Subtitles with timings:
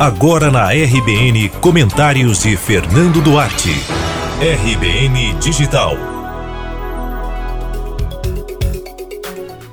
[0.00, 3.68] Agora na RBN, comentários de Fernando Duarte.
[4.40, 5.92] RBN Digital.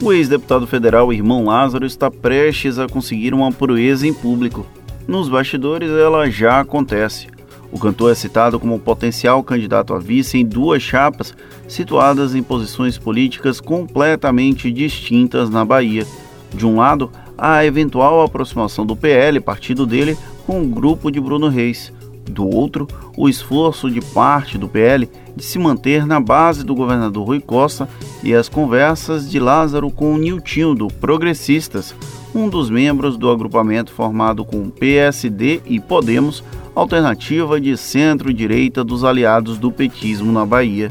[0.04, 4.66] O ex-deputado federal Irmão Lázaro está prestes a conseguir uma proeza em público.
[5.08, 7.28] Nos bastidores, ela já acontece.
[7.72, 11.34] O cantor é citado como potencial candidato a vice em duas chapas
[11.70, 16.06] situadas em posições políticas completamente distintas na Bahia.
[16.54, 21.50] De um lado, a eventual aproximação do PL, partido dele, com o grupo de Bruno
[21.50, 21.94] Reis.
[22.30, 27.28] Do outro, o esforço de parte do PL de se manter na base do governador
[27.28, 27.88] Rui Costa
[28.24, 31.96] e as conversas de Lázaro com o Niltinho do Progressistas,
[32.34, 36.44] um dos membros do agrupamento formado com PSD e Podemos,
[36.76, 40.90] alternativa de centro-direita dos aliados do petismo na Bahia.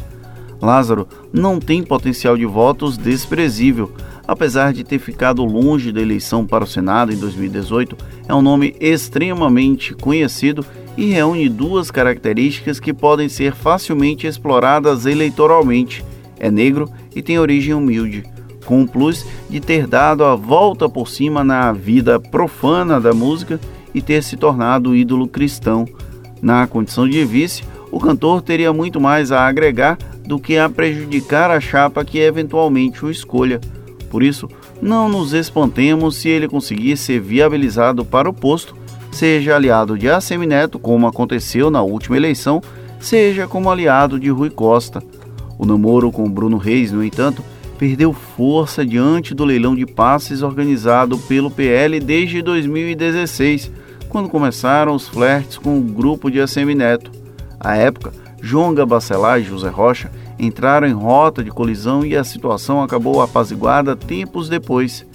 [0.61, 3.93] Lázaro não tem potencial de votos desprezível,
[4.27, 7.97] apesar de ter ficado longe da eleição para o Senado em 2018,
[8.29, 10.65] é um nome extremamente conhecido
[10.97, 16.05] e reúne duas características que podem ser facilmente exploradas eleitoralmente:
[16.39, 18.25] é negro e tem origem humilde,
[18.65, 23.61] com o plus de ter dado a volta por cima na vida profana da música
[23.95, 25.87] e ter se tornado ídolo cristão.
[26.43, 29.97] Na condição de vice, o cantor teria muito mais a agregar
[30.27, 33.61] do que a prejudicar a chapa que eventualmente o escolha.
[34.17, 34.49] Por isso,
[34.81, 38.75] não nos espantemos se ele conseguir ser viabilizado para o posto,
[39.13, 42.63] seja aliado de Assemineto, como aconteceu na última eleição,
[42.99, 45.03] seja como aliado de Rui Costa.
[45.59, 47.45] O namoro com Bruno Reis, no entanto,
[47.79, 53.71] perdeu força diante do leilão de passes organizado pelo PL desde 2016,
[54.09, 57.11] quando começaram os flertes com o grupo de Assemineto.
[57.61, 62.83] À época, Jonga Bacelar e José Rocha entraram em rota de colisão e a situação
[62.83, 65.07] acabou apaziguada tempos depois.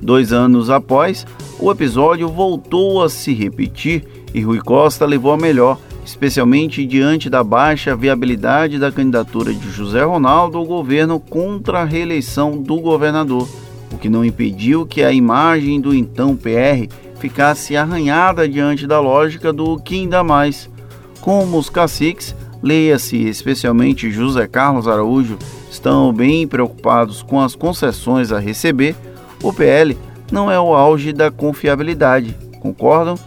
[0.00, 1.26] Dois anos após,
[1.58, 7.44] o episódio voltou a se repetir e Rui Costa levou a melhor, especialmente diante da
[7.44, 13.48] baixa viabilidade da candidatura de José Ronaldo ao governo contra a reeleição do governador,
[13.92, 19.52] o que não impediu que a imagem do então PR ficasse arranhada diante da lógica
[19.52, 20.68] do que ainda mais.
[21.20, 25.38] Como os caciques leia-se especialmente José Carlos Araújo,
[25.70, 28.94] estão bem preocupados com as concessões a receber,
[29.42, 29.96] o PL
[30.30, 33.18] não é o auge da confiabilidade, concordam?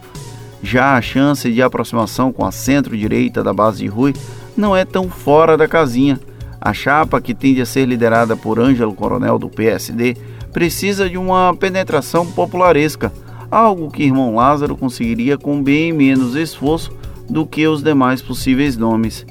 [0.62, 4.14] Já a chance de aproximação com a centro-direita da base de Rui
[4.56, 6.18] não é tão fora da casinha.
[6.60, 10.16] A chapa, que tende a ser liderada por Ângelo Coronel do PSD,
[10.52, 13.12] precisa de uma penetração popularesca,
[13.50, 16.90] algo que irmão Lázaro conseguiria com bem menos esforço
[17.28, 19.26] do que os demais possíveis nomes.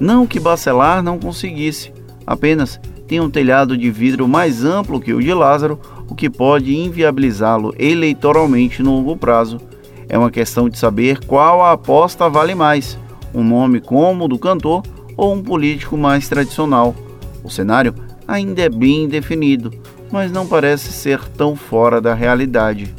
[0.00, 1.92] Não que Bacelar não conseguisse,
[2.26, 5.78] apenas tem um telhado de vidro mais amplo que o de Lázaro,
[6.08, 9.60] o que pode inviabilizá-lo eleitoralmente no longo prazo.
[10.08, 12.98] É uma questão de saber qual a aposta vale mais:
[13.34, 14.82] um nome como o do cantor
[15.16, 16.94] ou um político mais tradicional.
[17.42, 17.94] O cenário
[18.26, 19.70] ainda é bem definido,
[20.10, 22.94] mas não parece ser tão fora da realidade.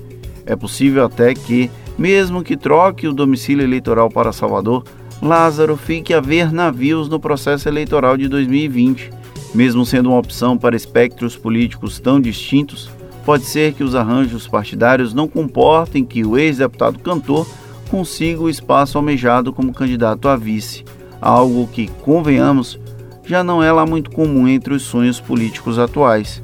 [0.45, 4.83] É possível até que mesmo que troque o domicílio eleitoral para Salvador,
[5.21, 9.11] Lázaro fique a ver navios no processo eleitoral de 2020.
[9.53, 12.89] Mesmo sendo uma opção para espectros políticos tão distintos,
[13.25, 17.47] pode ser que os arranjos partidários não comportem que o ex-deputado cantor
[17.89, 20.83] consiga o espaço almejado como candidato a vice,
[21.21, 22.79] algo que, convenhamos,
[23.25, 26.43] já não é lá muito comum entre os sonhos políticos atuais.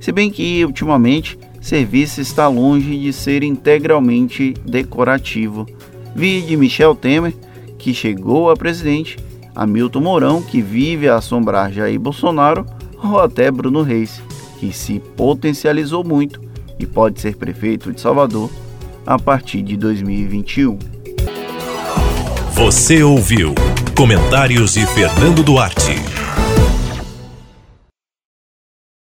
[0.00, 5.66] Se bem que, ultimamente, serviço está longe de ser integralmente decorativo.
[6.14, 7.34] Vi de Michel Temer,
[7.78, 9.16] que chegou a presidente,
[9.54, 12.66] Hamilton Mourão, que vive a assombrar Jair Bolsonaro,
[13.02, 14.20] ou até Bruno Reis,
[14.58, 16.40] que se potencializou muito
[16.78, 18.50] e pode ser prefeito de Salvador
[19.06, 20.78] a partir de 2021.
[22.52, 23.54] Você ouviu
[23.96, 26.17] comentários de Fernando Duarte.